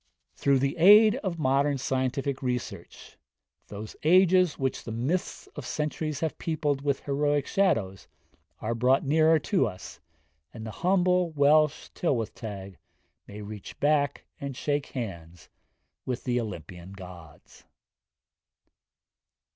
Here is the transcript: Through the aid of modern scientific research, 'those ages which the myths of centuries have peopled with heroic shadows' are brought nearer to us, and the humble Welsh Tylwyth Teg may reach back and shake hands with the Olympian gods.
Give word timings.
Through 0.33 0.57
the 0.57 0.77
aid 0.77 1.17
of 1.17 1.37
modern 1.37 1.77
scientific 1.77 2.41
research, 2.41 3.17
'those 3.67 3.95
ages 4.01 4.57
which 4.57 4.83
the 4.83 4.91
myths 4.91 5.45
of 5.55 5.63
centuries 5.63 6.21
have 6.21 6.39
peopled 6.39 6.81
with 6.81 7.01
heroic 7.01 7.45
shadows' 7.45 8.07
are 8.61 8.73
brought 8.73 9.03
nearer 9.05 9.37
to 9.37 9.67
us, 9.67 9.99
and 10.55 10.65
the 10.65 10.71
humble 10.71 11.29
Welsh 11.29 11.89
Tylwyth 11.93 12.33
Teg 12.33 12.79
may 13.27 13.43
reach 13.43 13.79
back 13.79 14.25
and 14.39 14.57
shake 14.57 14.87
hands 14.87 15.49
with 16.03 16.23
the 16.23 16.41
Olympian 16.41 16.93
gods. 16.93 17.65